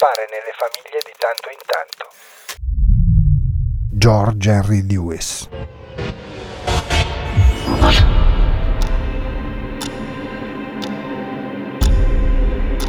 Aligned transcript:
Compare 0.00 0.26
nelle 0.30 0.52
famiglie 0.56 1.00
di 1.04 1.12
tanto 1.18 1.50
in 1.50 1.58
tanto. 1.66 2.08
George 3.92 4.50
Henry 4.50 4.86
Lewis. 4.86 5.48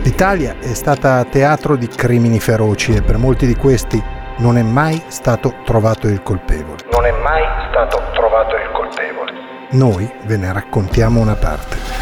L'Italia 0.03 0.57
è 0.59 0.73
stata 0.73 1.25
teatro 1.25 1.75
di 1.75 1.87
crimini 1.87 2.39
feroci 2.39 2.95
e 2.95 3.01
per 3.01 3.17
molti 3.17 3.45
di 3.45 3.55
questi 3.55 4.01
non 4.37 4.57
è 4.57 4.61
mai 4.61 5.03
stato 5.07 5.53
trovato 5.65 6.07
il 6.07 6.23
colpevole. 6.23 6.85
Non 6.91 7.05
è 7.05 7.11
mai 7.11 7.43
stato 7.69 8.01
trovato 8.13 8.55
il 8.55 8.71
colpevole. 8.71 9.31
Noi 9.71 10.09
ve 10.23 10.37
ne 10.37 10.53
raccontiamo 10.53 11.19
una 11.19 11.35
parte. 11.35 12.00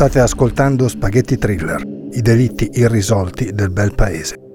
State 0.00 0.20
ascoltando 0.20 0.88
Spaghetti 0.88 1.36
Thriller, 1.36 1.82
i 2.12 2.22
delitti 2.22 2.70
irrisolti 2.72 3.52
del 3.52 3.68
bel 3.68 3.94
paese. 3.94 4.49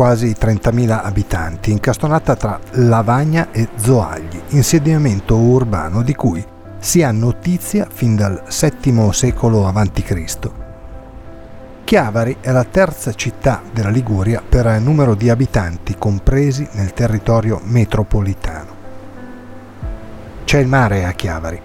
Quasi 0.00 0.30
30.000 0.30 0.98
abitanti, 1.02 1.72
incastonata 1.72 2.34
tra 2.34 2.58
Lavagna 2.70 3.50
e 3.50 3.68
Zoagli, 3.74 4.40
insediamento 4.48 5.36
urbano 5.36 6.00
di 6.00 6.14
cui 6.14 6.42
si 6.78 7.02
ha 7.02 7.12
notizia 7.12 7.86
fin 7.86 8.16
dal 8.16 8.44
VII 8.48 9.12
secolo 9.12 9.66
a.C. 9.66 10.50
Chiavari 11.84 12.38
è 12.40 12.50
la 12.50 12.64
terza 12.64 13.12
città 13.12 13.60
della 13.70 13.90
Liguria 13.90 14.40
per 14.40 14.80
numero 14.80 15.14
di 15.14 15.28
abitanti 15.28 15.94
compresi 15.98 16.66
nel 16.72 16.94
territorio 16.94 17.60
metropolitano. 17.62 18.74
C'è 20.44 20.60
il 20.60 20.66
mare 20.66 21.04
a 21.04 21.12
Chiavari, 21.12 21.60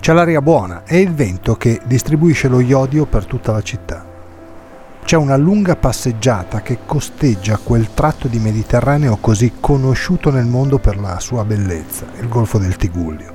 c'è 0.00 0.12
l'aria 0.12 0.42
buona 0.42 0.82
e 0.84 0.98
il 0.98 1.14
vento 1.14 1.54
che 1.54 1.80
distribuisce 1.84 2.48
lo 2.48 2.58
iodio 2.58 3.06
per 3.06 3.24
tutta 3.24 3.52
la 3.52 3.62
città. 3.62 4.09
C'è 5.10 5.16
una 5.16 5.36
lunga 5.36 5.74
passeggiata 5.74 6.62
che 6.62 6.78
costeggia 6.86 7.58
quel 7.60 7.94
tratto 7.94 8.28
di 8.28 8.38
Mediterraneo 8.38 9.16
così 9.16 9.54
conosciuto 9.58 10.30
nel 10.30 10.46
mondo 10.46 10.78
per 10.78 11.00
la 11.00 11.18
sua 11.18 11.44
bellezza, 11.44 12.06
il 12.20 12.28
Golfo 12.28 12.58
del 12.58 12.76
Tigullio. 12.76 13.34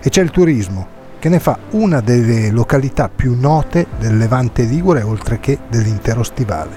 E 0.00 0.08
c'è 0.08 0.22
il 0.22 0.30
turismo, 0.30 0.86
che 1.18 1.28
ne 1.28 1.38
fa 1.38 1.58
una 1.72 2.00
delle 2.00 2.48
località 2.50 3.10
più 3.14 3.36
note 3.38 3.88
del 3.98 4.16
Levante 4.16 4.62
Ligure 4.62 5.02
oltre 5.02 5.38
che 5.38 5.58
dell'intero 5.68 6.22
stivale. 6.22 6.70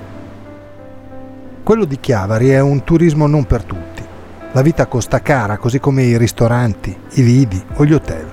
Quello 1.63 1.85
di 1.85 1.97
Chiavari 1.97 2.49
è 2.49 2.59
un 2.59 2.83
turismo 2.83 3.25
non 3.25 3.45
per 3.45 3.63
tutti. 3.63 4.03
La 4.51 4.61
vita 4.61 4.85
costa 4.87 5.21
cara, 5.21 5.57
così 5.57 5.79
come 5.79 6.03
i 6.03 6.17
ristoranti, 6.17 6.93
i 7.11 7.23
lidi 7.23 7.63
o 7.75 7.85
gli 7.85 7.93
hotel. 7.93 8.29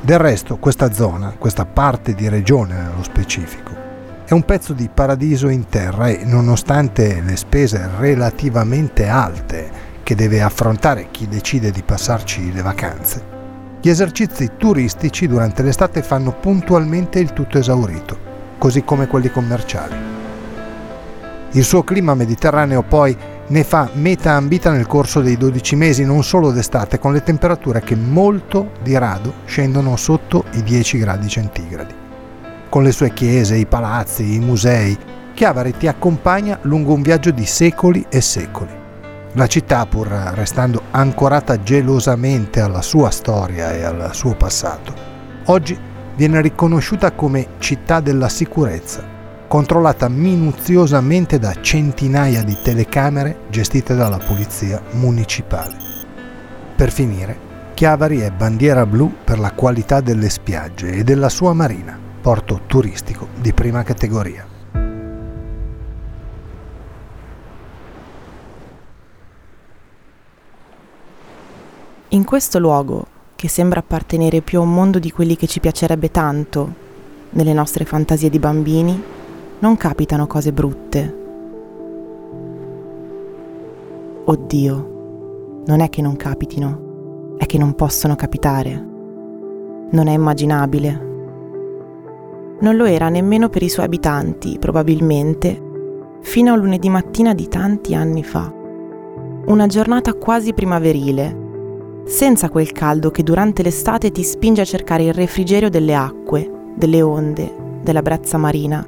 Del 0.00 0.18
resto, 0.18 0.56
questa 0.56 0.92
zona, 0.92 1.36
questa 1.38 1.64
parte 1.66 2.16
di 2.16 2.28
regione 2.28 2.74
nello 2.74 3.04
specifico, 3.04 3.83
è 4.26 4.32
un 4.32 4.42
pezzo 4.42 4.72
di 4.72 4.88
paradiso 4.92 5.48
in 5.48 5.68
terra 5.68 6.08
e 6.08 6.24
nonostante 6.24 7.20
le 7.20 7.36
spese 7.36 7.90
relativamente 7.98 9.06
alte 9.06 9.70
che 10.02 10.14
deve 10.14 10.40
affrontare 10.40 11.08
chi 11.10 11.28
decide 11.28 11.70
di 11.70 11.82
passarci 11.82 12.50
le 12.50 12.62
vacanze, 12.62 13.22
gli 13.82 13.90
esercizi 13.90 14.52
turistici 14.56 15.28
durante 15.28 15.62
l'estate 15.62 16.02
fanno 16.02 16.32
puntualmente 16.32 17.18
il 17.18 17.34
tutto 17.34 17.58
esaurito, 17.58 18.16
così 18.56 18.82
come 18.82 19.08
quelli 19.08 19.30
commerciali. 19.30 19.94
Il 21.50 21.64
suo 21.64 21.84
clima 21.84 22.14
mediterraneo 22.14 22.82
poi 22.82 23.14
ne 23.46 23.62
fa 23.62 23.90
meta 23.92 24.32
ambita 24.32 24.70
nel 24.70 24.86
corso 24.86 25.20
dei 25.20 25.36
12 25.36 25.76
mesi, 25.76 26.02
non 26.02 26.24
solo 26.24 26.50
d'estate, 26.50 26.98
con 26.98 27.12
le 27.12 27.22
temperature 27.22 27.80
che 27.80 27.94
molto 27.94 28.70
di 28.82 28.96
rado 28.96 29.34
scendono 29.44 29.96
sotto 29.96 30.44
i 30.52 30.62
10 30.62 30.98
gradi 30.98 31.28
centigradi 31.28 32.03
con 32.74 32.82
le 32.82 32.90
sue 32.90 33.12
chiese, 33.12 33.54
i 33.54 33.66
palazzi, 33.66 34.34
i 34.34 34.40
musei, 34.40 34.98
Chiavari 35.32 35.76
ti 35.76 35.86
accompagna 35.86 36.58
lungo 36.62 36.92
un 36.92 37.02
viaggio 37.02 37.30
di 37.30 37.46
secoli 37.46 38.04
e 38.08 38.20
secoli. 38.20 38.72
La 39.34 39.46
città, 39.46 39.86
pur 39.86 40.08
restando 40.08 40.82
ancorata 40.90 41.62
gelosamente 41.62 42.60
alla 42.60 42.82
sua 42.82 43.10
storia 43.10 43.72
e 43.72 43.84
al 43.84 44.12
suo 44.12 44.34
passato, 44.34 44.92
oggi 45.44 45.78
viene 46.16 46.40
riconosciuta 46.40 47.12
come 47.12 47.46
città 47.58 48.00
della 48.00 48.28
sicurezza, 48.28 49.04
controllata 49.46 50.08
minuziosamente 50.08 51.38
da 51.38 51.54
centinaia 51.60 52.42
di 52.42 52.58
telecamere 52.60 53.42
gestite 53.50 53.94
dalla 53.94 54.18
polizia 54.18 54.82
municipale. 54.94 55.76
Per 56.74 56.90
finire, 56.90 57.38
Chiavari 57.74 58.18
è 58.18 58.32
bandiera 58.32 58.84
blu 58.84 59.14
per 59.22 59.38
la 59.38 59.52
qualità 59.52 60.00
delle 60.00 60.28
spiagge 60.28 60.90
e 60.90 61.04
della 61.04 61.28
sua 61.28 61.52
marina 61.52 62.03
porto 62.24 62.62
turistico 62.66 63.28
di 63.38 63.52
prima 63.52 63.82
categoria. 63.82 64.46
In 72.08 72.24
questo 72.24 72.58
luogo, 72.58 73.06
che 73.36 73.48
sembra 73.48 73.80
appartenere 73.80 74.40
più 74.40 74.58
a 74.58 74.62
un 74.62 74.72
mondo 74.72 74.98
di 74.98 75.10
quelli 75.10 75.36
che 75.36 75.46
ci 75.46 75.60
piacerebbe 75.60 76.10
tanto, 76.10 76.72
nelle 77.28 77.52
nostre 77.52 77.84
fantasie 77.84 78.30
di 78.30 78.38
bambini, 78.38 79.02
non 79.58 79.76
capitano 79.76 80.26
cose 80.26 80.50
brutte. 80.50 81.16
Oddio, 84.24 85.62
non 85.66 85.80
è 85.80 85.90
che 85.90 86.00
non 86.00 86.16
capitino, 86.16 87.34
è 87.36 87.44
che 87.44 87.58
non 87.58 87.74
possono 87.74 88.16
capitare. 88.16 88.72
Non 89.90 90.06
è 90.06 90.12
immaginabile, 90.12 91.12
non 92.60 92.76
lo 92.76 92.84
era 92.84 93.08
nemmeno 93.08 93.48
per 93.48 93.62
i 93.62 93.68
suoi 93.68 93.86
abitanti, 93.86 94.58
probabilmente, 94.58 95.60
fino 96.22 96.52
a 96.52 96.56
lunedì 96.56 96.88
mattina 96.88 97.34
di 97.34 97.48
tanti 97.48 97.94
anni 97.94 98.24
fa. 98.24 98.52
Una 99.46 99.66
giornata 99.66 100.14
quasi 100.14 100.54
primaverile, 100.54 101.42
senza 102.04 102.48
quel 102.48 102.72
caldo 102.72 103.10
che 103.10 103.22
durante 103.22 103.62
l'estate 103.62 104.10
ti 104.10 104.22
spinge 104.22 104.62
a 104.62 104.66
cercare 104.66 105.04
il 105.04 105.14
refrigerio 105.14 105.68
delle 105.68 105.94
acque, 105.94 106.50
delle 106.74 107.02
onde, 107.02 107.52
della 107.82 108.02
brezza 108.02 108.38
marina. 108.38 108.86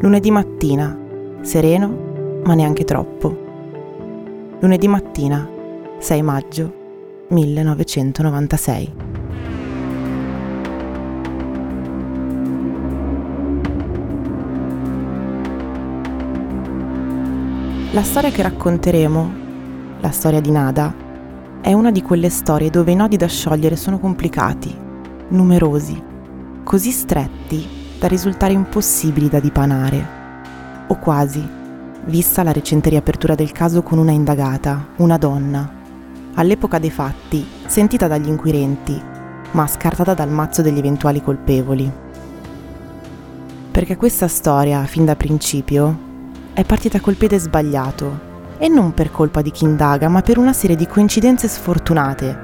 Lunedì 0.00 0.30
mattina, 0.30 0.98
sereno, 1.40 2.40
ma 2.44 2.54
neanche 2.54 2.84
troppo. 2.84 3.44
Lunedì 4.60 4.88
mattina, 4.88 5.48
6 5.98 6.22
maggio 6.22 6.72
1996. 7.28 9.05
La 17.96 18.02
storia 18.02 18.30
che 18.30 18.42
racconteremo, 18.42 19.34
la 20.00 20.10
storia 20.10 20.42
di 20.42 20.50
Nada, 20.50 20.94
è 21.62 21.72
una 21.72 21.90
di 21.90 22.02
quelle 22.02 22.28
storie 22.28 22.68
dove 22.68 22.92
i 22.92 22.94
nodi 22.94 23.16
da 23.16 23.26
sciogliere 23.26 23.74
sono 23.74 23.98
complicati, 23.98 24.76
numerosi, 25.28 26.02
così 26.62 26.90
stretti 26.90 27.66
da 27.98 28.06
risultare 28.06 28.52
impossibili 28.52 29.30
da 29.30 29.40
dipanare, 29.40 30.06
o 30.88 30.98
quasi, 30.98 31.42
vista 32.04 32.42
la 32.42 32.52
recente 32.52 32.90
riapertura 32.90 33.34
del 33.34 33.52
caso 33.52 33.82
con 33.82 33.96
una 33.96 34.12
indagata, 34.12 34.88
una 34.96 35.16
donna, 35.16 35.66
all'epoca 36.34 36.78
dei 36.78 36.90
fatti, 36.90 37.46
sentita 37.64 38.06
dagli 38.08 38.28
inquirenti, 38.28 39.00
ma 39.52 39.66
scartata 39.66 40.12
dal 40.12 40.28
mazzo 40.28 40.60
degli 40.60 40.76
eventuali 40.76 41.22
colpevoli. 41.22 41.90
Perché 43.70 43.96
questa 43.96 44.28
storia, 44.28 44.84
fin 44.84 45.06
da 45.06 45.16
principio, 45.16 46.04
è 46.56 46.64
partita 46.64 47.00
col 47.00 47.16
piede 47.16 47.38
sbagliato, 47.38 48.18
e 48.56 48.68
non 48.68 48.94
per 48.94 49.10
colpa 49.10 49.42
di 49.42 49.50
chi 49.50 49.64
indaga, 49.64 50.08
ma 50.08 50.22
per 50.22 50.38
una 50.38 50.54
serie 50.54 50.74
di 50.74 50.86
coincidenze 50.86 51.48
sfortunate, 51.48 52.34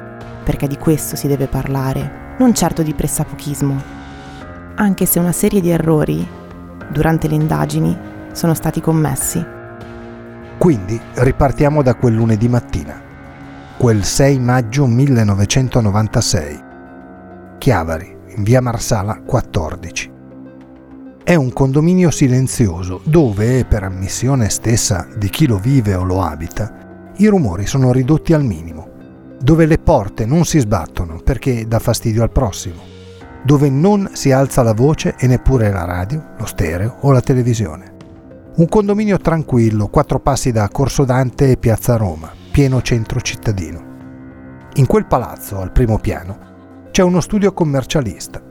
perché 0.45 0.69
di 0.69 0.77
questo 0.77 1.17
si 1.17 1.29
deve 1.29 1.47
parlare, 1.47 2.35
non 2.37 2.53
certo 2.53 2.83
di 2.83 2.93
pressapochismo. 2.93 3.83
Anche 4.75 5.07
se 5.07 5.19
una 5.19 5.33
serie 5.33 5.63
di 5.63 5.71
errori, 5.71 6.29
durante 6.91 7.27
le 7.27 7.37
indagini, 7.37 7.97
sono 8.33 8.53
stati 8.53 8.83
commessi. 8.83 9.43
Quindi 10.59 11.01
ripartiamo 11.15 11.83
da 11.83 11.95
quel 11.95 12.13
lunedì 12.13 12.49
mattina, 12.51 13.01
quel 13.79 14.05
6 14.05 14.39
maggio 14.41 14.87
1996. 14.87 16.65
Chiavari, 17.57 18.15
in 18.37 18.43
via 18.43 18.61
Marsala 18.61 19.23
14. 19.25 20.12
È 21.25 21.37
un 21.37 21.53
condominio 21.53 22.11
silenzioso 22.11 23.01
dove, 23.05 23.65
per 23.65 23.85
ammissione 23.85 24.49
stessa 24.49 25.07
di 25.17 25.29
chi 25.31 25.47
lo 25.47 25.57
vive 25.57 25.95
o 25.95 26.03
lo 26.03 26.21
abita, 26.21 27.13
i 27.19 27.29
rumori 27.29 27.65
sono 27.65 27.93
ridotti 27.93 28.33
al 28.33 28.43
minimo, 28.45 28.89
dove 29.41 29.67
le 29.67 29.79
porte 29.79 30.27
non 30.27 30.45
si 30.45 30.59
sbattono 30.59 31.21
perché 31.23 31.69
dà 31.69 31.79
fastidio 31.79 32.25
al 32.25 32.33
prossimo, 32.33 32.83
dove 33.45 33.71
non 33.71 34.11
si 34.15 34.33
alza 34.33 34.65
la 34.65 34.75
voce 34.75 35.15
e 35.17 35.29
neppure 35.29 35.71
la 35.71 35.85
radio, 35.85 36.31
lo 36.37 36.45
stereo 36.45 36.97
o 37.03 37.13
la 37.13 37.21
televisione. 37.21 37.95
Un 38.57 38.67
condominio 38.67 39.19
tranquillo, 39.19 39.87
quattro 39.87 40.19
passi 40.19 40.51
da 40.51 40.69
Corso 40.71 41.05
Dante 41.05 41.53
e 41.53 41.57
Piazza 41.57 41.95
Roma, 41.95 42.33
pieno 42.51 42.83
centro 42.83 43.21
cittadino. 43.21 43.91
In 44.75 44.87
quel 44.87 45.07
palazzo, 45.07 45.61
al 45.61 45.71
primo 45.71 46.01
piano, 46.01 46.91
c'è 46.91 47.03
uno 47.03 47.21
studio 47.21 47.53
commercialista 47.53 48.51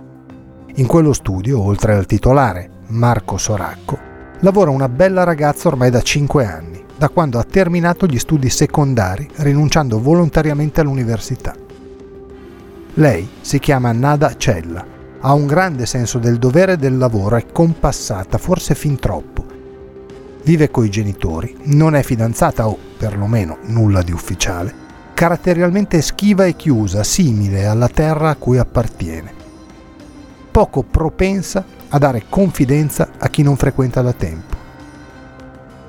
in 0.76 0.88
quello 0.88 1.12
studio, 1.12 1.62
oltre 1.62 1.96
al 1.96 2.06
titolare, 2.06 2.70
Marco 2.88 3.38
Soracco, 3.38 3.98
lavora 4.40 4.72
una 4.72 4.88
bella 4.88 5.24
ragazza 5.24 5.68
ormai 5.68 5.90
da 5.90 6.02
5 6.02 6.46
anni, 6.46 6.84
da 6.98 7.10
quando 7.10 7.40
ha 7.40 7.44
terminato 7.44 8.06
gli 8.06 8.20
studi 8.20 8.50
secondari 8.50 9.28
rinunciando 9.38 10.00
volontariamente 10.00 10.82
all'università. 10.82 11.54
Lei 12.94 13.28
si 13.42 13.60
chiama 13.60 13.92
Nada 13.92 14.36
Cella, 14.38 14.86
ha 15.20 15.34
un 15.34 15.46
grande 15.46 15.86
senso 15.86 16.20
del 16.20 16.38
dovere 16.38 16.74
e 16.74 16.78
del 16.78 16.98
lavoro, 16.98 17.36
è 17.36 17.46
compassata, 17.52 18.38
forse 18.38 18.74
fin 18.74 18.98
troppo. 18.98 19.46
Vive 20.44 20.72
coi 20.72 20.90
genitori, 20.90 21.56
non 21.66 21.96
è 21.96 22.02
fidanzata 22.02 22.68
o 22.68 22.78
perlomeno 22.98 23.58
nulla 23.64 24.02
di 24.02 24.12
ufficiale, 24.12 24.74
caratterialmente 25.14 26.02
schiva 26.02 26.46
e 26.46 26.56
chiusa, 26.56 27.04
simile 27.04 27.66
alla 27.66 27.90
terra 27.90 28.30
a 28.30 28.36
cui 28.36 28.58
appartiene 28.58 29.40
poco 30.52 30.84
propensa 30.84 31.64
a 31.88 31.98
dare 31.98 32.26
confidenza 32.28 33.12
a 33.18 33.30
chi 33.30 33.42
non 33.42 33.56
frequenta 33.56 34.02
da 34.02 34.14
tempo. 34.14 34.58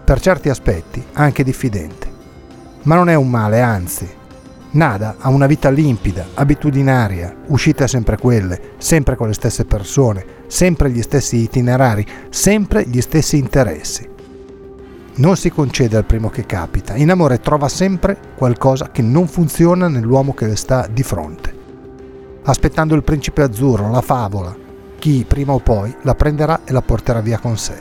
Per 0.05 0.21
certi 0.21 0.49
aspetti 0.49 1.05
anche 1.15 1.43
diffidente. 1.43 2.11
Ma 2.83 2.95
non 2.95 3.09
è 3.09 3.15
un 3.15 3.29
male, 3.29 3.61
anzi. 3.61 4.09
Nada 4.73 5.17
ha 5.19 5.29
una 5.29 5.47
vita 5.47 5.69
limpida, 5.69 6.29
abitudinaria, 6.35 7.35
uscite 7.49 7.87
sempre 7.87 8.17
quelle, 8.17 8.73
sempre 8.79 9.17
con 9.17 9.27
le 9.27 9.35
stesse 9.35 9.65
persone, 9.65 10.25
sempre 10.47 10.91
gli 10.91 11.03
stessi 11.03 11.37
itinerari, 11.37 12.07
sempre 12.31 12.85
gli 12.87 13.01
stessi 13.03 13.37
interessi. 13.37 14.09
Non 15.17 15.37
si 15.37 15.51
concede 15.51 15.99
al 15.99 16.07
primo 16.07 16.31
che 16.31 16.47
capita, 16.47 16.97
in 16.97 17.11
amore 17.11 17.41
trova 17.41 17.69
sempre 17.69 18.17
qualcosa 18.35 18.91
che 18.91 19.03
non 19.03 19.29
funziona 19.29 19.89
nell'uomo 19.89 20.33
che 20.33 20.47
le 20.47 20.57
sta 20.57 20.89
di 20.91 21.03
fronte 21.03 21.52
aspettando 22.45 22.95
il 22.95 23.03
principe 23.03 23.43
azzurro, 23.43 23.91
la 23.91 24.01
favola. 24.01 24.57
Chi 24.99 25.25
prima 25.27 25.53
o 25.53 25.59
poi 25.59 25.95
la 26.03 26.15
prenderà 26.15 26.61
e 26.65 26.73
la 26.73 26.83
porterà 26.83 27.21
via 27.21 27.39
con 27.39 27.57
sé. 27.57 27.81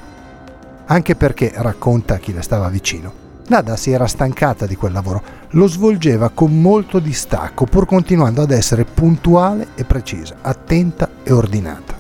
Anche 0.86 1.16
perché, 1.16 1.52
racconta 1.56 2.18
chi 2.18 2.34
le 2.34 2.42
stava 2.42 2.68
vicino, 2.70 3.22
Nada 3.52 3.76
si 3.76 3.92
era 3.92 4.08
stancata 4.08 4.66
di 4.66 4.78
quel 4.78 4.94
lavoro, 4.94 5.22
lo 5.50 5.68
svolgeva 5.68 6.30
con 6.30 6.62
molto 6.62 7.00
distacco, 7.00 7.66
pur 7.66 7.86
continuando 7.86 8.42
ad 8.42 8.52
essere 8.52 8.86
puntuale 8.86 9.70
e 9.76 9.84
precisa, 9.84 10.38
attenta 10.42 11.10
e 11.22 11.34
ordinata. 11.34 11.94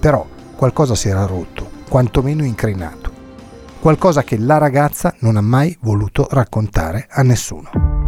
Però 0.00 0.26
qualcosa 0.56 0.96
si 0.96 1.08
era 1.08 1.24
rotto, 1.24 1.70
quantomeno 1.88 2.44
incrinato. 2.44 3.12
Qualcosa 3.78 4.24
che 4.24 4.36
la 4.38 4.58
ragazza 4.58 5.14
non 5.20 5.36
ha 5.36 5.40
mai 5.40 5.76
voluto 5.80 6.26
raccontare 6.28 7.06
a 7.08 7.22
nessuno. 7.22 8.01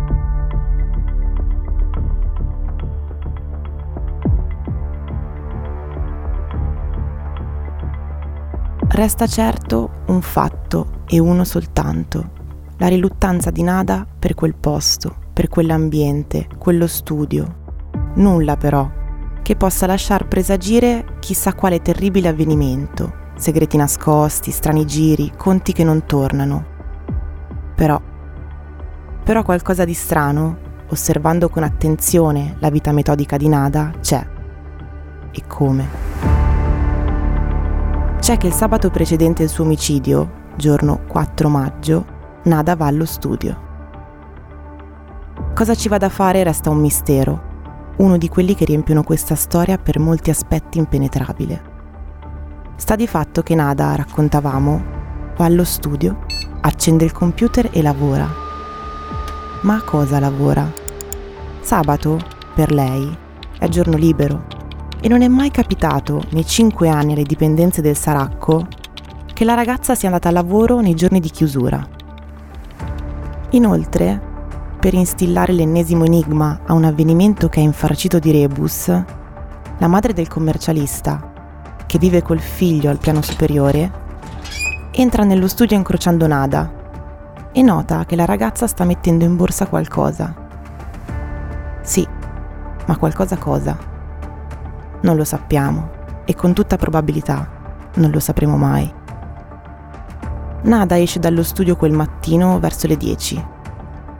Resta 8.94 9.26
certo 9.26 10.04
un 10.06 10.22
fatto 10.22 11.02
e 11.08 11.18
uno 11.18 11.42
soltanto, 11.42 12.30
la 12.76 12.86
riluttanza 12.86 13.50
di 13.50 13.64
Nada 13.64 14.06
per 14.16 14.34
quel 14.34 14.54
posto, 14.54 15.16
per 15.32 15.48
quell'ambiente, 15.48 16.46
quello 16.58 16.86
studio. 16.86 17.82
Nulla 18.14 18.56
però 18.56 18.88
che 19.42 19.56
possa 19.56 19.86
lasciar 19.86 20.28
presagire 20.28 21.16
chissà 21.18 21.54
quale 21.54 21.82
terribile 21.82 22.28
avvenimento, 22.28 23.32
segreti 23.34 23.76
nascosti, 23.76 24.52
strani 24.52 24.86
giri, 24.86 25.32
conti 25.36 25.72
che 25.72 25.82
non 25.82 26.06
tornano. 26.06 26.64
Però, 27.74 28.00
però 29.24 29.42
qualcosa 29.42 29.84
di 29.84 29.94
strano, 29.94 30.58
osservando 30.90 31.48
con 31.48 31.64
attenzione 31.64 32.54
la 32.60 32.70
vita 32.70 32.92
metodica 32.92 33.36
di 33.36 33.48
Nada, 33.48 33.92
c'è. 34.00 34.24
E 35.32 35.42
come? 35.48 36.33
C'è 38.24 38.38
che 38.38 38.46
il 38.46 38.54
sabato 38.54 38.88
precedente 38.88 39.42
il 39.42 39.50
suo 39.50 39.64
omicidio, 39.64 40.52
giorno 40.56 41.00
4 41.08 41.46
maggio, 41.50 42.06
Nada 42.44 42.74
va 42.74 42.86
allo 42.86 43.04
studio. 43.04 43.54
Cosa 45.54 45.74
ci 45.74 45.90
vada 45.90 46.06
a 46.06 46.08
fare 46.08 46.42
resta 46.42 46.70
un 46.70 46.78
mistero, 46.78 47.42
uno 47.96 48.16
di 48.16 48.30
quelli 48.30 48.54
che 48.54 48.64
riempiono 48.64 49.02
questa 49.02 49.34
storia 49.34 49.76
per 49.76 49.98
molti 49.98 50.30
aspetti 50.30 50.78
impenetrabile. 50.78 51.62
Sta 52.76 52.96
di 52.96 53.06
fatto 53.06 53.42
che 53.42 53.54
Nada, 53.54 53.94
raccontavamo, 53.94 54.82
va 55.36 55.44
allo 55.44 55.64
studio, 55.64 56.20
accende 56.62 57.04
il 57.04 57.12
computer 57.12 57.68
e 57.72 57.82
lavora. 57.82 58.26
Ma 59.60 59.74
a 59.74 59.82
cosa 59.82 60.18
lavora? 60.18 60.66
Sabato, 61.60 62.18
per 62.54 62.72
lei, 62.72 63.14
è 63.58 63.68
giorno 63.68 63.98
libero, 63.98 64.53
e 65.04 65.08
non 65.08 65.20
è 65.20 65.28
mai 65.28 65.50
capitato, 65.50 66.22
nei 66.30 66.46
cinque 66.46 66.88
anni 66.88 67.12
alle 67.12 67.24
dipendenze 67.24 67.82
del 67.82 67.94
Saracco, 67.94 68.66
che 69.34 69.44
la 69.44 69.52
ragazza 69.52 69.94
sia 69.94 70.08
andata 70.08 70.30
a 70.30 70.32
lavoro 70.32 70.80
nei 70.80 70.94
giorni 70.94 71.20
di 71.20 71.28
chiusura. 71.28 71.86
Inoltre, 73.50 74.18
per 74.80 74.94
instillare 74.94 75.52
l'ennesimo 75.52 76.06
enigma 76.06 76.60
a 76.64 76.72
un 76.72 76.84
avvenimento 76.84 77.50
che 77.50 77.60
è 77.60 77.62
infarcito 77.62 78.18
di 78.18 78.32
rebus, 78.32 78.86
la 79.76 79.86
madre 79.88 80.14
del 80.14 80.26
commercialista, 80.26 81.32
che 81.84 81.98
vive 81.98 82.22
col 82.22 82.40
figlio 82.40 82.88
al 82.88 82.96
piano 82.96 83.20
superiore, 83.20 83.92
entra 84.90 85.22
nello 85.24 85.48
studio 85.48 85.76
incrociando 85.76 86.26
Nada 86.26 86.72
e 87.52 87.60
nota 87.60 88.06
che 88.06 88.16
la 88.16 88.24
ragazza 88.24 88.66
sta 88.66 88.84
mettendo 88.84 89.26
in 89.26 89.36
borsa 89.36 89.66
qualcosa. 89.66 90.34
Sì, 91.82 92.08
ma 92.86 92.96
qualcosa 92.96 93.36
cosa? 93.36 93.92
Non 95.04 95.16
lo 95.16 95.24
sappiamo 95.24 95.90
e 96.24 96.34
con 96.34 96.54
tutta 96.54 96.78
probabilità 96.78 97.46
non 97.96 98.10
lo 98.10 98.20
sapremo 98.20 98.56
mai. 98.56 98.90
Nada 100.62 100.98
esce 100.98 101.18
dallo 101.18 101.42
studio 101.42 101.76
quel 101.76 101.92
mattino 101.92 102.58
verso 102.58 102.86
le 102.86 102.96
10. 102.96 103.46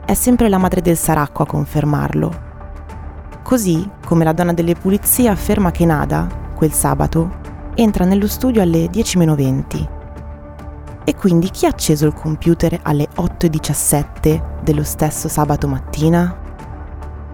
È 0.05 0.13
sempre 0.13 0.47
la 0.47 0.59
madre 0.59 0.81
del 0.81 0.95
Saracco 0.95 1.41
a 1.41 1.47
confermarlo. 1.47 2.43
Così 3.41 3.89
come 4.05 4.23
la 4.23 4.33
donna 4.33 4.53
delle 4.53 4.75
pulizie 4.75 5.27
afferma 5.27 5.71
che 5.71 5.85
Nada, 5.85 6.27
quel 6.53 6.71
sabato, 6.71 7.39
entra 7.73 8.05
nello 8.05 8.27
studio 8.27 8.61
alle 8.61 8.85
10.20. 8.85 9.89
E 11.03 11.15
quindi 11.15 11.49
chi 11.49 11.65
ha 11.65 11.69
acceso 11.69 12.05
il 12.05 12.13
computer 12.13 12.79
alle 12.83 13.07
8.17 13.15 14.61
dello 14.61 14.83
stesso 14.83 15.27
sabato 15.29 15.67
mattina? 15.67 16.37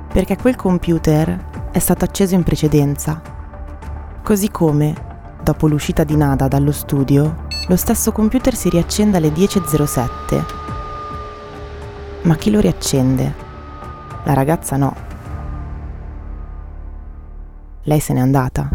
Perché 0.08 0.38
quel 0.38 0.56
computer 0.56 1.70
è 1.70 1.80
stato 1.80 2.06
acceso 2.06 2.34
in 2.36 2.44
precedenza 2.44 3.31
Così 4.24 4.50
come, 4.50 4.94
dopo 5.44 5.68
l'uscita 5.68 6.04
di 6.04 6.16
Nada 6.16 6.48
dallo 6.48 6.72
studio, 6.72 7.48
lo 7.68 7.76
stesso 7.76 8.12
computer 8.12 8.56
si 8.56 8.70
riaccende 8.70 9.18
alle 9.18 9.30
10.07. 9.30 10.44
Ma 12.24 12.36
chi 12.36 12.52
lo 12.52 12.60
riaccende? 12.60 13.34
La 14.24 14.34
ragazza 14.34 14.78
no. 14.78 14.96
Lei 17.84 18.00
se 18.00 18.14
n'è 18.14 18.20
andata. 18.20 18.70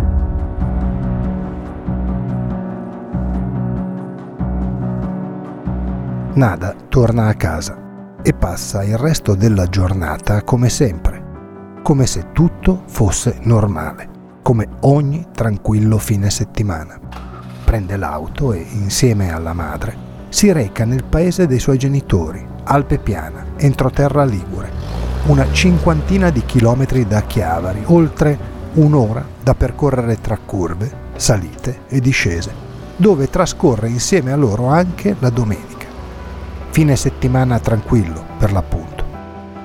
Nada 6.35 6.75
torna 6.89 7.29
a 7.29 7.35
casa 7.35 8.19
e 8.21 8.35
passa 8.35 8.83
il 8.83 8.99
resto 8.99 9.35
della 9.35 9.67
giornata 9.69 10.43
come 10.43 10.69
sempre, 10.69 11.79
come 11.83 12.05
se 12.05 12.33
tutto 12.33 12.83
fosse 12.87 13.39
normale, 13.43 14.11
come 14.47 14.69
ogni 14.83 15.27
tranquillo 15.33 15.99
fine 15.99 16.31
settimana. 16.31 16.97
Prende 17.65 17.97
l'auto 17.97 18.53
e, 18.53 18.65
insieme 18.75 19.33
alla 19.33 19.53
madre, 19.53 19.97
si 20.29 20.53
reca 20.53 20.85
nel 20.85 21.03
paese 21.03 21.49
dei 21.49 21.59
suoi 21.59 21.79
genitori, 21.79 22.47
Alpe 22.63 22.99
Piana, 22.99 23.45
entroterra 23.57 24.25
Ligure, 24.25 24.71
una 25.25 25.51
cinquantina 25.51 26.31
di 26.31 26.45
chilometri 26.45 27.09
da 27.09 27.23
Chiavari, 27.23 27.83
oltre 27.87 28.39
un'ora 28.75 29.27
da 29.43 29.57
percorrere 29.57 30.21
tra 30.21 30.39
curve, 30.39 30.93
salite 31.17 31.81
e 31.89 31.99
discese, 31.99 32.53
dove 32.95 33.29
trascorre 33.29 33.89
insieme 33.89 34.31
a 34.31 34.37
loro 34.37 34.69
anche 34.69 35.17
la 35.19 35.31
domenica. 35.31 35.89
Fine 36.71 36.95
settimana 36.95 37.59
tranquillo, 37.59 38.25
per 38.39 38.53
l'appunto. 38.53 39.05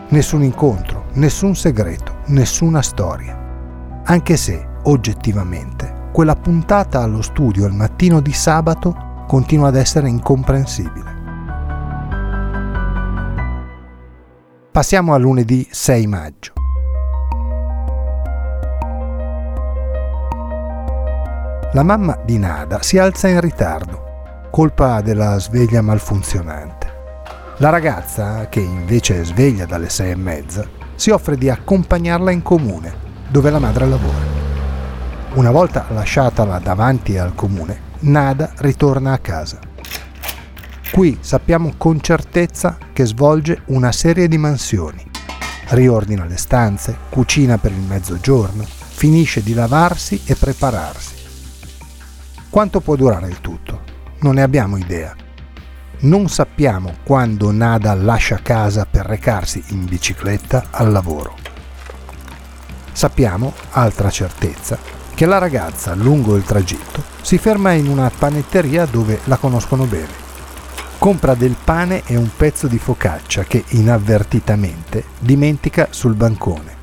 Nessun 0.08 0.42
incontro, 0.42 1.06
nessun 1.14 1.56
segreto, 1.56 2.16
nessuna 2.30 2.82
storia. 2.82 3.38
Anche 4.04 4.36
se, 4.36 4.70
oggettivamente, 4.84 6.10
quella 6.12 6.36
puntata 6.36 7.02
allo 7.02 7.22
studio 7.22 7.66
il 7.66 7.74
mattino 7.74 8.20
di 8.20 8.34
sabato 8.34 9.24
continua 9.28 9.70
ad 9.70 9.76
essere 9.76 10.10
incomprensibile. 10.10 11.20
Passiamo 14.72 15.14
a 15.14 15.18
lunedì 15.18 15.68
6 15.70 16.08
maggio. 16.08 16.54
La 21.74 21.84
mamma 21.84 22.18
di 22.26 22.38
Nada 22.38 22.82
si 22.82 22.98
alza 22.98 23.30
in 23.30 23.40
ritardo, 23.40 24.48
colpa 24.52 25.02
della 25.02 25.40
sveglia 25.40 25.82
malfunzionante. 25.82 26.90
La 27.58 27.70
ragazza, 27.70 28.50
che 28.50 28.60
invece 28.60 29.22
è 29.22 29.24
sveglia 29.24 29.66
dalle 29.66 29.90
sei 29.90 30.12
e 30.12 30.16
mezza, 30.16 30.68
si 30.96 31.12
offre 31.12 31.38
di 31.38 31.50
accompagnarla 31.50 32.32
in 32.32 32.42
comune, 32.42 32.94
dove 33.30 33.50
la 33.50 33.60
madre 33.60 33.86
lavora. 33.88 34.41
Una 35.34 35.50
volta 35.50 35.86
lasciatala 35.92 36.60
davanti 36.60 37.18
al 37.18 37.34
comune, 37.34 37.90
Nada 38.00 38.52
ritorna 38.58 39.14
a 39.14 39.18
casa. 39.20 39.60
Qui 40.92 41.20
sappiamo 41.22 41.76
con 41.78 42.02
certezza 42.02 42.78
che 42.92 43.06
svolge 43.06 43.62
una 43.68 43.94
serie 43.94 44.28
di 44.28 44.38
mansioni. 44.38 45.02
Riordina 45.70 46.26
le 46.26 46.36
stanze, 46.36 46.98
cucina 47.10 47.58
per 47.58 47.72
il 47.72 47.80
mezzogiorno, 47.80 48.66
finisce 48.66 49.42
di 49.42 49.54
lavarsi 49.54 50.22
e 50.26 50.36
prepararsi. 50.36 51.14
Quanto 52.50 52.82
può 52.82 52.98
durare 52.98 53.30
il 53.30 53.40
tutto? 53.40 53.84
Non 54.20 54.34
ne 54.34 54.42
abbiamo 54.42 54.76
idea. 54.76 55.16
Non 56.00 56.28
sappiamo 56.28 56.96
quando 57.06 57.52
Nada 57.52 57.94
lascia 57.94 58.40
casa 58.42 58.86
per 58.86 59.06
recarsi 59.06 59.64
in 59.68 59.86
bicicletta 59.86 60.66
al 60.72 60.92
lavoro. 60.92 61.36
Sappiamo, 62.92 63.54
altra 63.70 64.10
certezza, 64.10 65.00
che 65.22 65.28
la 65.28 65.38
ragazza 65.38 65.94
lungo 65.94 66.36
il 66.36 66.42
tragitto 66.42 67.04
si 67.22 67.38
ferma 67.38 67.74
in 67.74 67.88
una 67.88 68.10
panetteria 68.10 68.88
dove 68.88 69.20
la 69.26 69.38
conoscono 69.38 69.86
bene. 69.86 70.10
Compra 70.98 71.36
del 71.36 71.56
pane 71.64 72.02
e 72.08 72.16
un 72.16 72.28
pezzo 72.36 72.66
di 72.66 72.80
focaccia 72.80 73.44
che 73.44 73.64
inavvertitamente 73.68 75.04
dimentica 75.20 75.90
sul 75.92 76.16
bancone. 76.16 76.76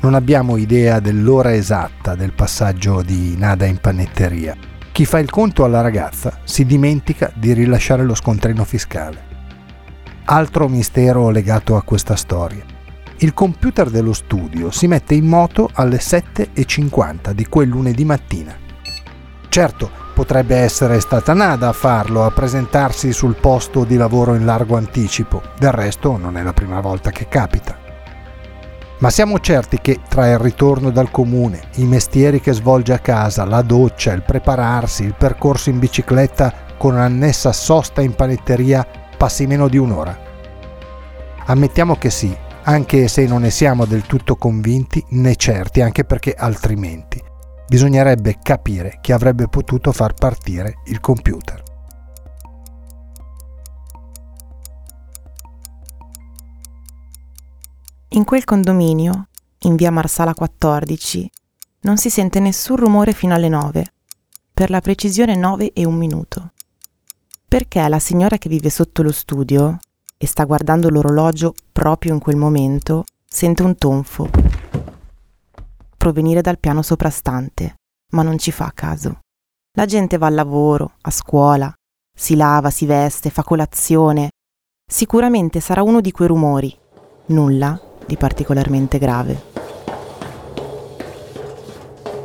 Non 0.00 0.14
abbiamo 0.14 0.56
idea 0.56 0.98
dell'ora 0.98 1.54
esatta 1.54 2.16
del 2.16 2.32
passaggio 2.32 3.00
di 3.02 3.36
Nada 3.38 3.64
in 3.66 3.78
panetteria. 3.78 4.56
Chi 4.90 5.04
fa 5.04 5.20
il 5.20 5.30
conto 5.30 5.62
alla 5.62 5.82
ragazza 5.82 6.40
si 6.42 6.66
dimentica 6.66 7.30
di 7.32 7.52
rilasciare 7.52 8.02
lo 8.02 8.16
scontrino 8.16 8.64
fiscale. 8.64 9.22
Altro 10.24 10.66
mistero 10.66 11.30
legato 11.30 11.76
a 11.76 11.82
questa 11.82 12.16
storia 12.16 12.74
il 13.18 13.32
computer 13.32 13.88
dello 13.88 14.12
studio 14.12 14.70
si 14.70 14.86
mette 14.86 15.14
in 15.14 15.26
moto 15.26 15.70
alle 15.72 15.98
7.50 15.98 17.30
di 17.30 17.46
quel 17.46 17.68
lunedì 17.68 18.04
mattina. 18.04 18.54
Certo, 19.48 19.90
potrebbe 20.12 20.56
essere 20.56 21.00
stata 21.00 21.32
Nada 21.32 21.68
a 21.68 21.72
farlo, 21.72 22.24
a 22.24 22.30
presentarsi 22.30 23.12
sul 23.12 23.36
posto 23.36 23.84
di 23.84 23.96
lavoro 23.96 24.34
in 24.34 24.44
largo 24.44 24.76
anticipo, 24.76 25.40
del 25.58 25.72
resto 25.72 26.16
non 26.16 26.36
è 26.36 26.42
la 26.42 26.52
prima 26.52 26.80
volta 26.80 27.10
che 27.10 27.26
capita. 27.28 27.84
Ma 28.98 29.10
siamo 29.10 29.40
certi 29.40 29.78
che 29.80 30.00
tra 30.08 30.28
il 30.28 30.38
ritorno 30.38 30.90
dal 30.90 31.10
comune, 31.10 31.62
i 31.76 31.84
mestieri 31.84 32.40
che 32.40 32.52
svolge 32.52 32.92
a 32.94 32.98
casa, 32.98 33.44
la 33.44 33.62
doccia, 33.62 34.12
il 34.12 34.22
prepararsi, 34.22 35.04
il 35.04 35.14
percorso 35.16 35.70
in 35.70 35.78
bicicletta 35.78 36.52
con 36.78 36.96
annessa 36.98 37.52
sosta 37.52 38.00
in 38.00 38.14
panetteria 38.14 38.86
passi 39.16 39.46
meno 39.46 39.68
di 39.68 39.78
un'ora. 39.78 40.18
Ammettiamo 41.44 41.96
che 41.96 42.10
sì, 42.10 42.34
anche 42.68 43.06
se 43.08 43.26
non 43.26 43.42
ne 43.42 43.50
siamo 43.50 43.84
del 43.84 44.02
tutto 44.06 44.36
convinti 44.36 45.04
né 45.10 45.36
certi, 45.36 45.80
anche 45.80 46.04
perché 46.04 46.34
altrimenti 46.34 47.22
bisognerebbe 47.68 48.38
capire 48.42 48.98
chi 49.00 49.12
avrebbe 49.12 49.48
potuto 49.48 49.92
far 49.92 50.14
partire 50.14 50.78
il 50.86 51.00
computer. 51.00 51.62
In 58.10 58.24
quel 58.24 58.44
condominio, 58.44 59.28
in 59.60 59.76
via 59.76 59.90
Marsala 59.90 60.32
14, 60.32 61.30
non 61.80 61.98
si 61.98 62.08
sente 62.08 62.40
nessun 62.40 62.76
rumore 62.76 63.12
fino 63.12 63.34
alle 63.34 63.48
9, 63.48 63.92
per 64.54 64.70
la 64.70 64.80
precisione 64.80 65.34
9 65.34 65.72
e 65.72 65.84
un 65.84 65.96
minuto. 65.96 66.52
Perché 67.46 67.86
la 67.86 67.98
signora 67.98 68.38
che 68.38 68.48
vive 68.48 68.70
sotto 68.70 69.02
lo 69.02 69.12
studio 69.12 69.78
e 70.16 70.26
sta 70.26 70.44
guardando 70.44 70.88
l'orologio 70.88 71.54
proprio 71.72 72.12
in 72.12 72.20
quel 72.20 72.36
momento, 72.36 73.04
sente 73.24 73.62
un 73.62 73.76
tonfo 73.76 74.30
provenire 76.06 76.40
dal 76.40 76.60
piano 76.60 76.82
soprastante, 76.82 77.74
ma 78.12 78.22
non 78.22 78.38
ci 78.38 78.52
fa 78.52 78.70
caso. 78.72 79.18
La 79.76 79.86
gente 79.86 80.18
va 80.18 80.28
al 80.28 80.34
lavoro, 80.34 80.92
a 81.00 81.10
scuola, 81.10 81.72
si 82.16 82.36
lava, 82.36 82.70
si 82.70 82.86
veste, 82.86 83.28
fa 83.28 83.42
colazione. 83.42 84.30
Sicuramente 84.88 85.58
sarà 85.58 85.82
uno 85.82 86.00
di 86.00 86.12
quei 86.12 86.28
rumori, 86.28 86.72
nulla 87.26 87.76
di 88.06 88.16
particolarmente 88.16 88.98
grave. 88.98 89.54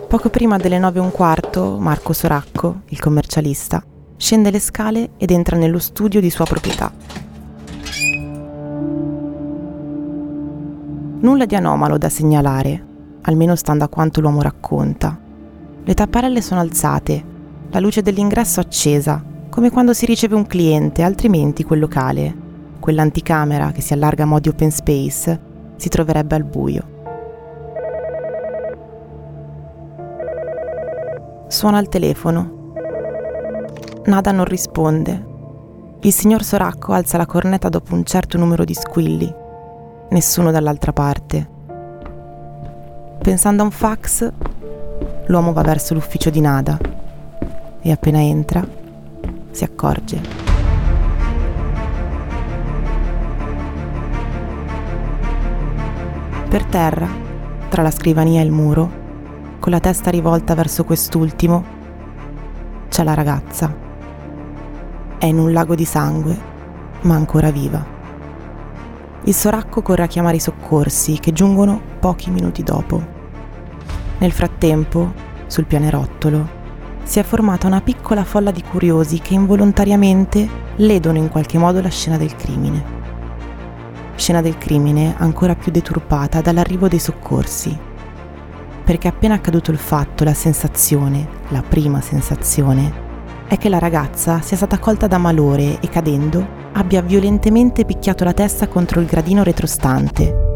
Poco 0.08 0.30
prima 0.30 0.58
delle 0.58 0.78
nove 0.78 1.00
e 1.00 1.02
un 1.02 1.12
quarto, 1.12 1.80
Marco 1.80 2.14
Soracco, 2.14 2.82
il 2.90 3.00
commercialista, 3.00 3.84
scende 4.16 4.52
le 4.52 4.60
scale 4.60 5.14
ed 5.18 5.32
entra 5.32 5.58
nello 5.58 5.80
studio 5.80 6.22
di 6.22 6.30
sua 6.30 6.46
proprietà. 6.46 6.94
Nulla 11.22 11.46
di 11.46 11.54
anomalo 11.54 12.00
da 12.00 12.10
segnalare, 12.10 12.84
almeno 13.22 13.56
stando 13.56 13.84
a 13.84 13.90
quanto 13.90 14.22
l'uomo 14.22 14.42
racconta. 14.42 15.20
Le 15.84 15.94
tapparelle 15.94 16.42
sono 16.42 16.62
alzate, 16.62 17.24
la 17.70 17.80
luce 17.80 18.02
dell'ingresso 18.02 18.60
accesa, 18.60 19.24
come 19.50 19.70
quando 19.70 19.94
si 19.94 20.08
riceve 20.08 20.34
un 20.34 20.48
cliente, 20.48 21.04
altrimenti 21.04 21.64
quel 21.64 21.80
locale, 21.80 22.36
quell'anticamera 22.80 23.72
che 23.72 23.82
si 23.82 23.94
allarga 23.94 24.24
a 24.24 24.26
modi 24.26 24.50
open 24.50 24.72
space, 24.72 25.40
si 25.76 25.90
troverebbe 25.90 26.34
al 26.34 26.44
buio. 26.44 26.84
Suona 31.50 31.78
il 31.78 31.88
telefono. 31.88 32.74
Nada 34.06 34.32
non 34.32 34.46
risponde. 34.46 35.28
Il 36.02 36.14
signor 36.14 36.42
Soracco 36.42 36.94
alza 36.94 37.18
la 37.18 37.28
cornetta 37.28 37.70
dopo 37.70 37.94
un 37.94 38.04
certo 38.06 38.40
numero 38.40 38.64
di 38.64 38.74
squilli 38.74 39.41
nessuno 40.12 40.52
dall'altra 40.52 40.94
parte. 40.94 41.50
Pensando 43.22 43.62
a 43.62 43.66
un 43.66 43.72
fax, 43.72 44.32
l'uomo 45.26 45.54
va 45.54 45.62
verso 45.62 45.94
l'ufficio 45.94 46.30
di 46.30 46.42
Nada 46.42 46.78
e 47.82 47.92
appena 47.92 48.22
entra 48.22 48.80
si 49.52 49.64
accorge. 49.64 50.22
Per 56.50 56.66
terra, 56.66 57.08
tra 57.70 57.82
la 57.82 57.92
scrivania 57.92 58.42
e 58.42 58.44
il 58.44 58.52
muro, 58.52 59.00
con 59.60 59.72
la 59.72 59.80
testa 59.80 60.10
rivolta 60.10 60.54
verso 60.54 60.84
quest'ultimo, 60.84 61.64
c'è 62.90 63.04
la 63.04 63.14
ragazza. 63.14 63.74
È 65.18 65.26
in 65.26 65.38
un 65.38 65.54
lago 65.54 65.76
di 65.76 65.86
sangue, 65.86 66.38
ma 67.02 67.16
ancora 67.16 67.52
viva. 67.52 67.91
Il 69.24 69.36
soracco 69.36 69.84
corre 69.84 70.02
a 70.02 70.08
chiamare 70.08 70.38
i 70.38 70.40
soccorsi 70.40 71.20
che 71.20 71.32
giungono 71.32 71.80
pochi 72.00 72.32
minuti 72.32 72.64
dopo. 72.64 73.00
Nel 74.18 74.32
frattempo, 74.32 75.14
sul 75.46 75.66
pianerottolo, 75.66 76.60
si 77.04 77.20
è 77.20 77.24
formata 77.24 77.68
una 77.68 77.82
piccola 77.82 78.24
folla 78.24 78.50
di 78.50 78.64
curiosi 78.64 79.20
che 79.20 79.36
involontariamente 79.36 80.50
ledono 80.78 81.20
in 81.20 81.30
qualche 81.30 81.60
modo 81.60 81.82
la 81.82 81.90
scena 81.90 82.18
del 82.18 82.36
crimine. 82.36 83.00
Scena 84.16 84.42
del 84.42 84.58
crimine 84.58 85.14
ancora 85.18 85.56
più 85.56 85.72
deturpata 85.72 86.42
dall'arrivo 86.42 86.88
dei 86.88 87.00
soccorsi. 87.00 87.78
Perché 88.84 89.08
appena 89.08 89.36
accaduto 89.36 89.70
il 89.70 89.78
fatto, 89.78 90.24
la 90.24 90.34
sensazione, 90.34 91.28
la 91.50 91.62
prima 91.62 92.02
sensazione, 92.02 93.10
è 93.46 93.58
che 93.58 93.70
la 93.70 93.80
ragazza 93.80 94.42
sia 94.42 94.58
stata 94.58 94.80
colta 94.80 95.06
da 95.06 95.20
malore 95.20 95.80
e 95.80 95.90
cadendo 95.90 96.61
abbia 96.74 97.02
violentemente 97.02 97.86
picchiato 97.86 98.24
la 98.24 98.34
testa 98.34 98.68
contro 98.68 99.00
il 99.00 99.08
gradino 99.08 99.44
retrostante. 99.44 100.50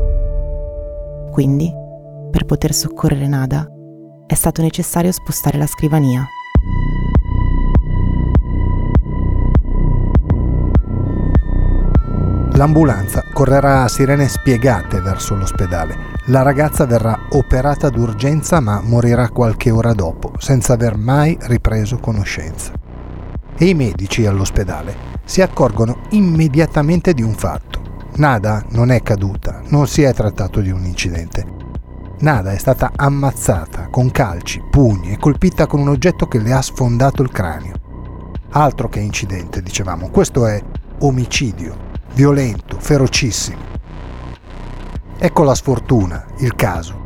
Quindi, 1.32 1.72
per 2.32 2.46
poter 2.46 2.74
soccorrere 2.74 3.28
Nada, 3.28 3.68
è 4.26 4.34
stato 4.34 4.62
necessario 4.62 5.12
spostare 5.12 5.58
la 5.58 5.68
scrivania. 5.68 6.26
L'ambulanza 12.54 13.22
correrà 13.34 13.84
a 13.84 13.90
sirene 13.90 14.30
spiegate 14.30 15.02
verso 15.02 15.36
l'ospedale. 15.36 16.14
La 16.28 16.42
ragazza 16.42 16.86
verrà 16.86 17.28
operata 17.32 17.90
d'urgenza 17.90 18.62
ma 18.62 18.82
morirà 18.82 19.30
qualche 19.30 19.72
ora 19.72 19.94
dopo, 19.94 20.32
senza 20.38 20.74
aver 20.74 20.96
mai 20.96 21.38
ripreso 21.42 21.98
conoscenza. 21.98 22.85
E 23.58 23.66
i 23.66 23.74
medici 23.74 24.26
all'ospedale 24.26 25.14
si 25.24 25.42
accorgono 25.42 26.02
immediatamente 26.10 27.14
di 27.14 27.22
un 27.22 27.34
fatto. 27.34 27.82
Nada 28.16 28.64
non 28.70 28.92
è 28.92 29.02
caduta, 29.02 29.62
non 29.68 29.88
si 29.88 30.04
è 30.04 30.14
trattato 30.14 30.62
di 30.62 30.70
un 30.70 30.86
incidente. 30.86 31.46
Nada 32.20 32.54
è 32.54 32.58
stata 32.58 32.92
ammazzata 32.96 33.88
con 33.90 34.12
calci, 34.12 34.62
pugni 34.70 35.12
e 35.12 35.18
colpita 35.18 35.68
con 35.68 35.80
un 35.80 35.90
oggetto 35.90 36.28
che 36.28 36.40
le 36.40 36.54
ha 36.54 36.62
sfondato 36.62 37.22
il 37.22 37.30
cranio. 37.30 37.74
Altro 38.52 38.88
che 38.88 39.00
incidente, 39.00 39.62
dicevamo, 39.62 40.10
questo 40.10 40.46
è 40.46 40.62
omicidio 41.00 41.86
violento, 42.16 42.80
ferocissimo. 42.80 43.74
Ecco 45.18 45.44
la 45.44 45.54
sfortuna, 45.54 46.26
il 46.40 46.56
caso. 46.56 47.02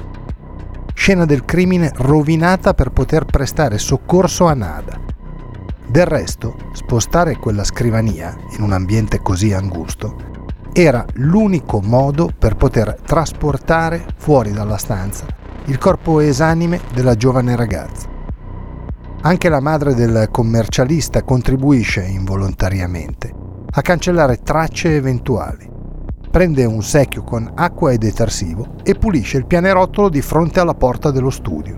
Scena 0.94 1.26
del 1.26 1.46
crimine 1.46 1.92
rovinata 1.96 2.76
per 2.76 2.92
poter 2.92 3.26
prestare 3.26 3.80
soccorso 3.80 4.46
a 4.46 4.54
Nada. 4.54 5.00
Del 5.90 6.06
resto, 6.06 6.56
spostare 6.74 7.38
quella 7.38 7.64
scrivania 7.64 8.38
in 8.56 8.62
un 8.62 8.74
ambiente 8.74 9.22
così 9.24 9.54
angusto 9.54 10.28
era 10.72 11.04
l'unico 11.14 11.82
modo 11.82 12.30
per 12.38 12.56
poter 12.56 13.00
trasportare 13.04 14.06
fuori 14.18 14.52
dalla 14.52 14.78
stanza 14.78 15.26
il 15.66 15.80
corpo 15.80 16.20
esanime 16.20 16.80
della 16.94 17.16
giovane 17.16 17.56
ragazza. 17.56 18.08
Anche 19.22 19.50
la 19.50 19.60
madre 19.60 19.96
del 19.96 20.28
commercialista 20.30 21.24
contribuisce 21.24 22.04
involontariamente 22.04 23.34
a 23.72 23.82
cancellare 23.82 24.44
tracce 24.44 24.96
eventuali. 24.96 25.68
Prende 26.30 26.66
un 26.66 26.84
secchio 26.84 27.24
con 27.24 27.52
acqua 27.56 27.92
e 27.92 27.98
detersivo 27.98 28.76
e 28.84 28.94
pulisce 28.94 29.38
il 29.38 29.48
pianerottolo 29.48 30.10
di 30.10 30.22
fronte 30.22 30.60
alla 30.60 30.76
porta 30.76 31.10
dello 31.10 31.32
studio. 31.32 31.76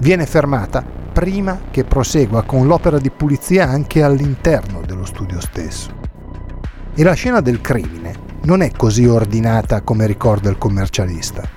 Viene 0.00 0.26
fermata 0.26 1.03
prima 1.14 1.60
che 1.70 1.84
prosegua 1.84 2.42
con 2.42 2.66
l'opera 2.66 2.98
di 2.98 3.08
pulizia 3.08 3.68
anche 3.68 4.02
all'interno 4.02 4.80
dello 4.84 5.04
studio 5.04 5.40
stesso. 5.40 5.88
E 6.92 7.02
la 7.04 7.12
scena 7.12 7.40
del 7.40 7.60
crimine 7.60 8.12
non 8.42 8.62
è 8.62 8.72
così 8.72 9.06
ordinata 9.06 9.82
come 9.82 10.08
ricorda 10.08 10.50
il 10.50 10.58
commercialista. 10.58 11.48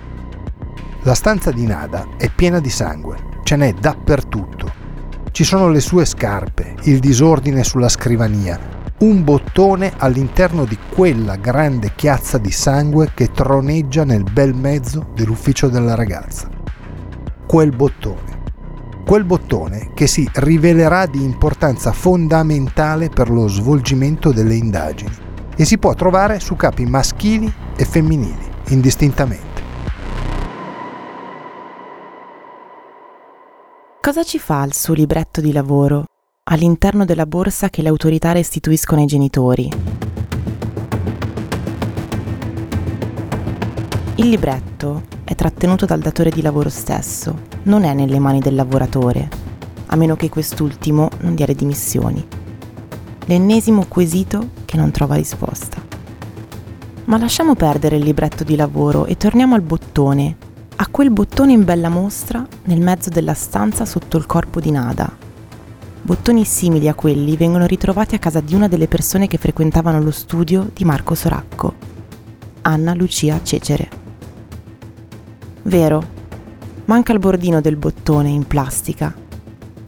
La 1.02 1.16
stanza 1.16 1.50
di 1.52 1.66
Nada 1.66 2.06
è 2.18 2.30
piena 2.30 2.60
di 2.60 2.70
sangue, 2.70 3.18
ce 3.44 3.56
n'è 3.56 3.74
dappertutto. 3.74 4.72
Ci 5.32 5.44
sono 5.44 5.70
le 5.70 5.80
sue 5.80 6.06
scarpe, 6.06 6.76
il 6.84 7.00
disordine 7.00 7.64
sulla 7.64 7.90
scrivania, 7.90 8.60
un 9.00 9.24
bottone 9.24 9.94
all'interno 9.98 10.66
di 10.66 10.78
quella 10.94 11.36
grande 11.36 11.94
chiazza 11.96 12.38
di 12.38 12.52
sangue 12.52 13.10
che 13.16 13.32
troneggia 13.32 14.04
nel 14.04 14.24
bel 14.24 14.54
mezzo 14.54 15.08
dell'ufficio 15.16 15.68
della 15.68 15.96
ragazza. 15.96 16.48
Quel 17.48 17.76
bottone. 17.76 18.27
Quel 19.08 19.24
bottone 19.24 19.92
che 19.94 20.06
si 20.06 20.30
rivelerà 20.34 21.06
di 21.06 21.24
importanza 21.24 21.94
fondamentale 21.94 23.08
per 23.08 23.30
lo 23.30 23.48
svolgimento 23.48 24.34
delle 24.34 24.56
indagini 24.56 25.16
e 25.56 25.64
si 25.64 25.78
può 25.78 25.94
trovare 25.94 26.42
su 26.42 26.58
capi 26.58 26.86
maschili 26.86 27.50
e 27.78 27.86
femminili, 27.86 28.46
indistintamente. 28.68 29.62
Cosa 34.02 34.24
ci 34.26 34.40
fa 34.40 34.66
il 34.66 34.74
suo 34.74 34.94
libretto 34.94 35.40
di 35.40 35.54
lavoro 35.54 36.04
all'interno 36.44 37.06
della 37.06 37.26
borsa 37.26 37.70
che 37.70 37.82
le 37.82 37.88
autorità 37.88 38.34
restituiscono 38.34 39.00
ai 39.00 39.08
genitori. 39.08 39.72
Il 44.20 44.30
libretto 44.30 45.04
è 45.24 45.36
trattenuto 45.36 45.86
dal 45.86 46.00
datore 46.00 46.32
di 46.32 46.42
lavoro 46.42 46.70
stesso, 46.70 47.42
non 47.64 47.84
è 47.84 47.94
nelle 47.94 48.18
mani 48.18 48.40
del 48.40 48.56
lavoratore, 48.56 49.30
a 49.86 49.96
meno 49.96 50.16
che 50.16 50.28
quest'ultimo 50.28 51.10
non 51.20 51.36
dia 51.36 51.46
le 51.46 51.54
dimissioni. 51.54 52.26
L'ennesimo 53.26 53.86
quesito 53.88 54.50
che 54.66 54.76
non 54.76 54.90
trova 54.90 55.14
risposta. 55.14 55.80
Ma 57.06 57.20
lasciamo 57.20 57.54
perdere 57.54 57.98
il 57.98 58.04
libretto 58.04 58.44
di 58.44 58.56
lavoro 58.56 59.06
e 59.06 59.18
torniamo 59.18 59.54
al 59.54 59.62
bottone, 59.62 60.36
a 60.78 60.88
quel 60.88 61.12
bottone 61.12 61.52
in 61.52 61.64
bella 61.64 61.90
mostra 61.90 62.44
nel 62.64 62.82
mezzo 62.82 63.12
della 63.12 63.36
stanza 63.36 63.86
sotto 63.86 64.18
il 64.18 64.26
corpo 64.26 64.60
di 64.60 64.72
Nada, 64.72 65.26
Bottoni 66.08 66.46
simili 66.46 66.88
a 66.88 66.94
quelli 66.94 67.36
vengono 67.36 67.66
ritrovati 67.66 68.16
a 68.16 68.20
casa 68.20 68.40
di 68.40 68.56
una 68.56 68.70
delle 68.70 68.88
persone 68.88 69.28
che 69.28 69.38
frequentavano 69.38 70.02
lo 70.02 70.12
studio 70.12 70.72
di 70.74 70.86
Marco 70.86 71.16
Soracco, 71.16 71.74
Anna 72.62 72.94
Lucia 72.94 73.42
Cecere. 73.44 74.07
Vero, 75.68 76.02
manca 76.86 77.12
il 77.12 77.20
bordino 77.20 77.60
del 77.60 77.76
bottone 77.76 78.30
in 78.30 78.48
plastica, 78.48 79.14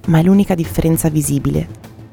ma 0.07 0.19
è 0.19 0.23
l'unica 0.23 0.53
differenza 0.53 1.07
visibile 1.07 1.69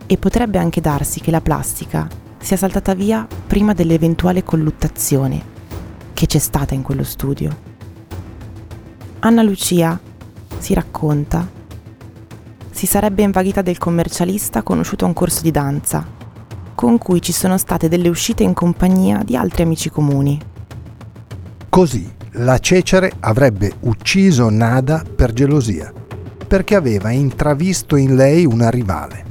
e 0.07 0.16
potrebbe 0.18 0.59
anche 0.59 0.81
darsi 0.81 1.18
che 1.18 1.33
la 1.33 1.40
plastica 1.40 2.07
sia 2.38 2.57
saltata 2.57 2.94
via 2.94 3.26
prima 3.44 3.72
dell'eventuale 3.72 4.44
colluttazione 4.44 5.55
che 6.14 6.26
c'è 6.26 6.38
stata 6.38 6.74
in 6.74 6.83
quello 6.83 7.02
studio. 7.02 7.57
Anna 9.18 9.42
Lucia 9.42 9.98
si 10.59 10.72
racconta 10.72 11.50
si 12.70 12.87
sarebbe 12.87 13.22
invaghita 13.22 13.62
del 13.62 13.79
commercialista 13.79 14.62
conosciuto 14.62 15.07
a 15.07 15.09
un 15.09 15.14
corso 15.14 15.42
di 15.42 15.50
danza, 15.50 16.07
con 16.72 16.98
cui 16.98 17.20
ci 17.20 17.33
sono 17.33 17.59
state 17.59 17.88
delle 17.88 18.09
uscite 18.09 18.44
in 18.44 18.55
compagnia 18.55 19.24
di 19.24 19.35
altri 19.35 19.64
amici 19.64 19.90
comuni. 19.90 20.40
Così 21.68 22.15
la 22.38 22.59
Cecere 22.59 23.12
avrebbe 23.20 23.72
ucciso 23.81 24.51
Nada 24.51 25.03
per 25.03 25.33
gelosia, 25.33 25.90
perché 26.46 26.75
aveva 26.75 27.11
intravisto 27.11 27.96
in 27.96 28.14
lei 28.14 28.44
una 28.44 28.68
rivale. 28.68 29.25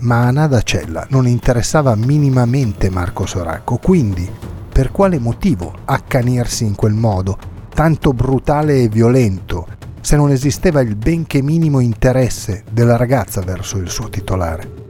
Ma 0.00 0.26
a 0.26 0.30
Nada 0.30 0.60
Cella 0.60 1.06
non 1.08 1.26
interessava 1.26 1.94
minimamente 1.94 2.90
Marco 2.90 3.24
Soracco, 3.24 3.78
quindi 3.78 4.28
per 4.70 4.92
quale 4.92 5.18
motivo 5.18 5.72
accanirsi 5.86 6.66
in 6.66 6.74
quel 6.74 6.92
modo, 6.92 7.38
tanto 7.72 8.12
brutale 8.12 8.82
e 8.82 8.88
violento, 8.88 9.66
se 10.02 10.16
non 10.16 10.30
esisteva 10.30 10.82
il 10.82 10.96
benché 10.96 11.40
minimo 11.40 11.80
interesse 11.80 12.62
della 12.70 12.96
ragazza 12.96 13.40
verso 13.40 13.78
il 13.78 13.88
suo 13.88 14.10
titolare. 14.10 14.86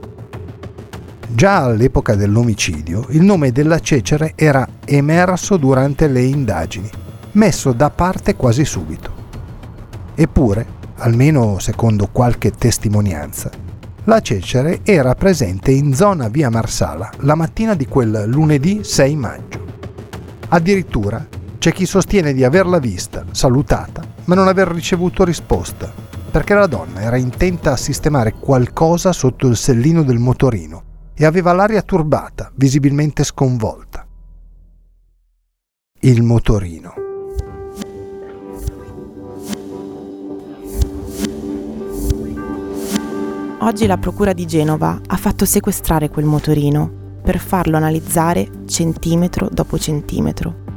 Già 1.29 1.63
all'epoca 1.63 2.15
dell'omicidio 2.15 3.05
il 3.11 3.21
nome 3.21 3.53
della 3.53 3.79
Cecere 3.79 4.33
era 4.35 4.67
emerso 4.83 5.55
durante 5.55 6.07
le 6.07 6.21
indagini, 6.21 6.89
messo 7.33 7.73
da 7.73 7.89
parte 7.89 8.35
quasi 8.35 8.65
subito. 8.65 9.11
Eppure, 10.15 10.65
almeno 10.97 11.59
secondo 11.59 12.09
qualche 12.11 12.51
testimonianza, 12.51 13.49
la 14.05 14.21
Cecere 14.21 14.79
era 14.83 15.13
presente 15.15 15.71
in 15.71 15.93
zona 15.93 16.29
via 16.29 16.49
Marsala 16.49 17.11
la 17.19 17.35
mattina 17.35 17.75
di 17.75 17.85
quel 17.85 18.23
lunedì 18.27 18.83
6 18.83 19.15
maggio. 19.15 19.65
Addirittura 20.49 21.25
c'è 21.59 21.71
chi 21.71 21.85
sostiene 21.85 22.33
di 22.33 22.43
averla 22.43 22.79
vista, 22.79 23.25
salutata, 23.31 24.01
ma 24.25 24.35
non 24.35 24.47
aver 24.47 24.69
ricevuto 24.69 25.23
risposta, 25.23 25.91
perché 26.31 26.53
la 26.53 26.67
donna 26.67 27.01
era 27.01 27.17
intenta 27.17 27.73
a 27.73 27.77
sistemare 27.77 28.33
qualcosa 28.33 29.11
sotto 29.11 29.47
il 29.47 29.57
sellino 29.57 30.03
del 30.03 30.19
motorino 30.19 30.83
e 31.13 31.25
aveva 31.25 31.53
l'aria 31.53 31.81
turbata, 31.81 32.51
visibilmente 32.55 33.23
sconvolta. 33.23 34.07
Il 35.99 36.23
motorino. 36.23 36.98
Oggi 43.61 43.85
la 43.85 43.97
Procura 43.97 44.33
di 44.33 44.45
Genova 44.45 45.01
ha 45.05 45.17
fatto 45.17 45.45
sequestrare 45.45 46.09
quel 46.09 46.25
motorino 46.25 46.89
per 47.21 47.39
farlo 47.39 47.75
analizzare 47.75 48.49
centimetro 48.65 49.49
dopo 49.51 49.77
centimetro 49.77 50.67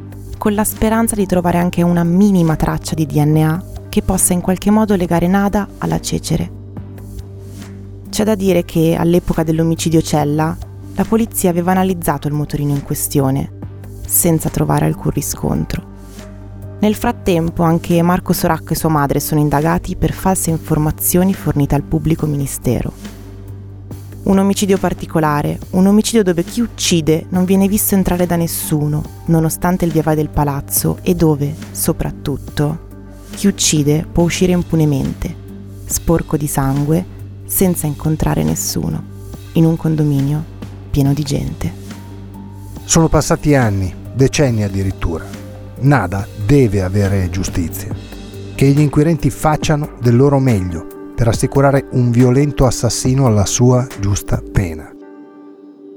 con 0.42 0.54
la 0.54 0.64
speranza 0.64 1.14
di 1.14 1.24
trovare 1.24 1.58
anche 1.58 1.82
una 1.82 2.02
minima 2.02 2.56
traccia 2.56 2.96
di 2.96 3.06
DNA 3.06 3.64
che 3.88 4.02
possa 4.02 4.32
in 4.32 4.40
qualche 4.40 4.72
modo 4.72 4.96
legare 4.96 5.28
Nada 5.28 5.68
alla 5.78 6.00
Cecere. 6.00 6.50
C'è 8.10 8.24
da 8.24 8.34
dire 8.34 8.64
che 8.64 8.96
all'epoca 8.98 9.44
dell'omicidio 9.44 10.02
Cella 10.02 10.56
la 10.96 11.04
polizia 11.04 11.50
aveva 11.50 11.70
analizzato 11.70 12.26
il 12.26 12.34
motorino 12.34 12.72
in 12.72 12.82
questione, 12.82 13.52
senza 14.04 14.48
trovare 14.48 14.86
alcun 14.86 15.12
riscontro. 15.12 15.91
Nel 16.82 16.96
frattempo 16.96 17.62
anche 17.62 18.02
Marco 18.02 18.32
Soracco 18.32 18.72
e 18.72 18.74
sua 18.74 18.88
madre 18.88 19.20
sono 19.20 19.40
indagati 19.40 19.94
per 19.94 20.12
false 20.12 20.50
informazioni 20.50 21.32
fornite 21.32 21.76
al 21.76 21.84
pubblico 21.84 22.26
ministero. 22.26 22.92
Un 24.24 24.38
omicidio 24.38 24.78
particolare, 24.78 25.60
un 25.70 25.86
omicidio 25.86 26.24
dove 26.24 26.42
chi 26.42 26.60
uccide 26.60 27.26
non 27.28 27.44
viene 27.44 27.68
visto 27.68 27.94
entrare 27.94 28.26
da 28.26 28.34
nessuno, 28.34 29.00
nonostante 29.26 29.84
il 29.84 29.92
via 29.92 30.02
vai 30.02 30.16
del 30.16 30.28
palazzo, 30.28 30.98
e 31.02 31.14
dove, 31.14 31.54
soprattutto, 31.70 32.88
chi 33.30 33.46
uccide 33.46 34.04
può 34.10 34.24
uscire 34.24 34.50
impunemente, 34.50 35.32
sporco 35.84 36.36
di 36.36 36.48
sangue, 36.48 37.06
senza 37.44 37.86
incontrare 37.86 38.42
nessuno, 38.42 39.04
in 39.52 39.66
un 39.66 39.76
condominio 39.76 40.44
pieno 40.90 41.12
di 41.12 41.22
gente. 41.22 41.72
Sono 42.82 43.06
passati 43.06 43.54
anni, 43.54 43.94
decenni 44.12 44.64
addirittura. 44.64 45.24
Nada 45.82 46.26
deve 46.52 46.82
avere 46.82 47.30
giustizia. 47.30 47.96
Che 48.54 48.66
gli 48.66 48.80
inquirenti 48.80 49.30
facciano 49.30 49.96
del 50.02 50.14
loro 50.14 50.38
meglio 50.38 51.14
per 51.16 51.28
assicurare 51.28 51.86
un 51.92 52.10
violento 52.10 52.66
assassino 52.66 53.24
alla 53.24 53.46
sua 53.46 53.86
giusta 53.98 54.42
pena, 54.52 54.92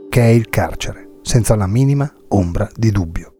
che 0.07 0.21
è 0.21 0.29
il 0.29 0.47
carcere, 0.47 1.17
senza 1.23 1.57
la 1.57 1.67
minima 1.67 2.09
ombra 2.29 2.69
di 2.73 2.89
dubbio. 2.89 3.34